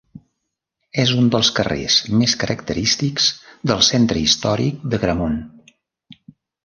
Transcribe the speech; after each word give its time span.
És 1.01 1.09
un 1.17 1.27
dels 1.35 1.51
carrers 1.59 1.97
més 2.21 2.33
característics 2.45 3.29
del 3.73 3.85
centre 3.89 4.23
històric 4.27 4.85
d'Agramunt. 4.95 5.37